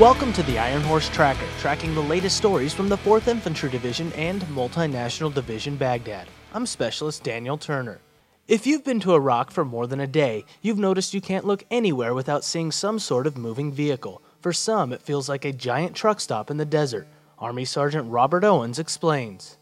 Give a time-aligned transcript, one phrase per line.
[0.00, 4.12] Welcome to the Iron Horse Tracker, tracking the latest stories from the 4th Infantry Division
[4.14, 6.26] and Multinational Division Baghdad.
[6.52, 8.00] I'm Specialist Daniel Turner.
[8.48, 11.62] If you've been to Iraq for more than a day, you've noticed you can't look
[11.70, 14.20] anywhere without seeing some sort of moving vehicle.
[14.40, 17.06] For some, it feels like a giant truck stop in the desert.
[17.38, 19.58] Army Sergeant Robert Owens explains.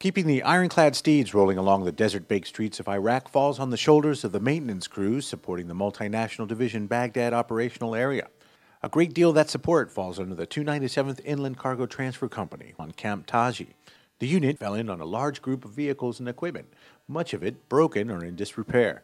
[0.00, 3.76] Keeping the ironclad steeds rolling along the desert baked streets of Iraq falls on the
[3.76, 8.26] shoulders of the maintenance crews supporting the multinational division Baghdad operational area.
[8.80, 12.92] A great deal of that support falls under the 297th Inland Cargo Transfer Company on
[12.92, 13.74] Camp Taji.
[14.20, 16.72] The unit fell in on a large group of vehicles and equipment,
[17.08, 19.02] much of it broken or in disrepair.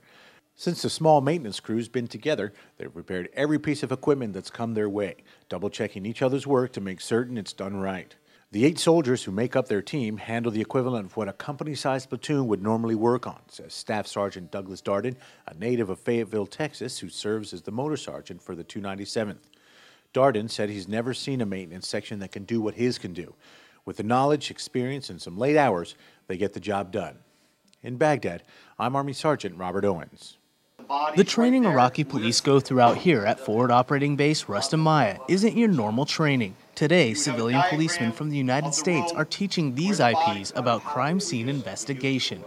[0.55, 4.75] Since the small maintenance crew's been together, they've repaired every piece of equipment that's come
[4.75, 5.17] their way,
[5.49, 8.15] double checking each other's work to make certain it's done right.
[8.53, 11.75] The eight soldiers who make up their team handle the equivalent of what a company
[11.75, 15.17] sized platoon would normally work on, says Staff Sergeant Douglas Darden,
[15.49, 19.39] a native of Fayetteville, Texas, who serves as the motor sergeant for the 297th.
[20.15, 23.35] Darden said he's never seen a maintenance section that can do what his can do.
[23.85, 25.97] With the knowledge, experience, and some late hours,
[26.29, 27.19] they get the job done.
[27.83, 28.45] In Baghdad,
[28.79, 30.39] I'm Army Sergeant Robert Owens.
[31.17, 35.69] The training Iraqi police go through out here at Forward Operating Base Rustamiyah isn't your
[35.69, 36.55] normal training.
[36.75, 42.45] Today, civilian policemen from the United States are teaching these IPs about crime scene investigation.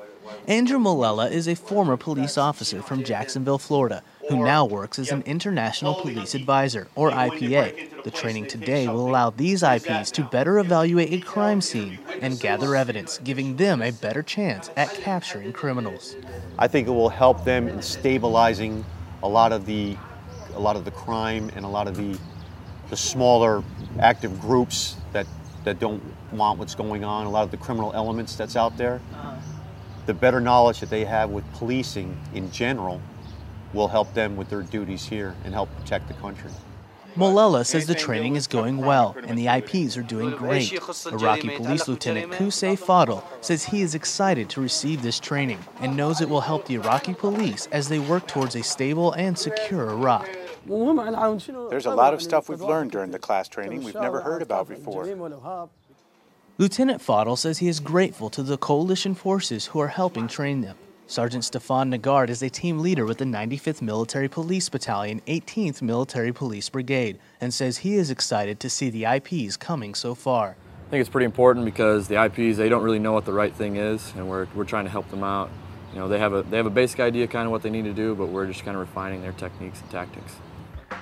[0.47, 5.21] Andrew Malella is a former police officer from Jacksonville, Florida, who now works as an
[5.23, 8.03] International Police Advisor, or IPA.
[8.03, 12.75] The training today will allow these IPs to better evaluate a crime scene and gather
[12.75, 16.15] evidence, giving them a better chance at capturing criminals.
[16.59, 18.83] I think it will help them in stabilizing
[19.23, 19.97] a lot of the
[20.53, 22.17] a lot of the crime and a lot of the
[22.89, 23.63] the smaller
[23.99, 25.27] active groups that
[25.63, 29.01] that don't want what's going on, a lot of the criminal elements that's out there.
[30.05, 33.01] The better knowledge that they have with policing in general
[33.73, 36.51] will help them with their duties here and help protect the country.
[37.17, 40.71] Molella says the training is going well and the IPs are doing great.
[41.11, 46.21] Iraqi Police Lieutenant Kusay Fadl says he is excited to receive this training and knows
[46.21, 50.29] it will help the Iraqi police as they work towards a stable and secure Iraq.
[50.67, 54.69] There's a lot of stuff we've learned during the class training we've never heard about
[54.69, 55.05] before.
[56.59, 60.77] Lieutenant Fadl says he is grateful to the coalition forces who are helping train them.
[61.09, 66.33] Sergeant Stefan Nagard is a team leader with the 95th Military Police Battalion, 18th Military
[66.33, 70.57] Police Brigade, and says he is excited to see the IPs coming so far.
[70.85, 73.53] I think it's pretty important because the IPs they don't really know what the right
[73.53, 75.49] thing is, and we're, we're trying to help them out.
[75.93, 77.85] You know, they have a they have a basic idea kind of what they need
[77.85, 80.35] to do, but we're just kind of refining their techniques and tactics.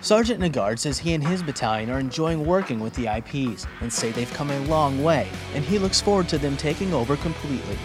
[0.01, 4.11] Sergeant Nagard says he and his battalion are enjoying working with the IPs and say
[4.11, 7.77] they've come a long way, and he looks forward to them taking over completely.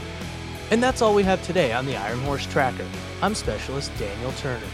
[0.70, 2.86] And that's all we have today on the Iron Horse Tracker.
[3.22, 4.66] I'm Specialist Daniel Turner.